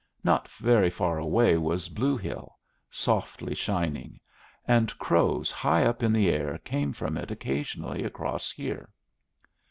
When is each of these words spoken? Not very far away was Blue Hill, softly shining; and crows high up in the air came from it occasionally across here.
Not 0.23 0.47
very 0.49 0.89
far 0.89 1.19
away 1.19 1.57
was 1.59 1.87
Blue 1.87 2.17
Hill, 2.17 2.57
softly 2.89 3.53
shining; 3.53 4.19
and 4.67 4.97
crows 4.97 5.51
high 5.51 5.85
up 5.85 6.01
in 6.01 6.11
the 6.11 6.27
air 6.27 6.57
came 6.57 6.91
from 6.91 7.17
it 7.17 7.29
occasionally 7.29 8.03
across 8.03 8.51
here. 8.51 8.89